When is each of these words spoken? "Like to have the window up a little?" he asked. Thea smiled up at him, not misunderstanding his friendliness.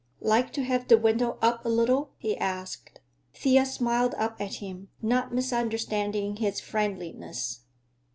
"Like 0.21 0.51
to 0.53 0.63
have 0.63 0.87
the 0.87 0.97
window 0.97 1.37
up 1.43 1.63
a 1.63 1.69
little?" 1.69 2.09
he 2.17 2.35
asked. 2.35 3.01
Thea 3.35 3.67
smiled 3.67 4.15
up 4.15 4.41
at 4.41 4.55
him, 4.55 4.87
not 4.99 5.31
misunderstanding 5.31 6.37
his 6.37 6.59
friendliness. 6.59 7.59